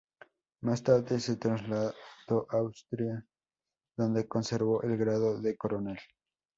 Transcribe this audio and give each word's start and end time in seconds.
Más 0.61 0.81
tarde 0.81 1.19
se 1.19 1.35
trasladó 1.35 1.93
a 2.49 2.57
Austria 2.57 3.23
donde 3.95 4.27
conservó 4.27 4.81
el 4.81 4.97
grado 4.97 5.39
de 5.39 5.55
coronel. 5.55 5.99